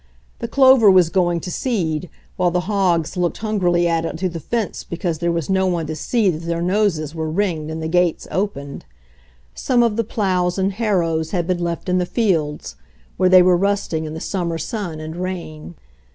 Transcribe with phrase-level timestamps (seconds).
[0.39, 4.39] The clover was going to seed, while the hogs looked hungrily at it through the
[4.39, 7.87] fence because there was no one to see that their noses were ringed and the
[7.87, 8.85] gates opened.
[9.53, 12.77] Some of the plows and harrows had been left in the fields,
[13.17, 15.75] where they were rusting in the summer sun and rain.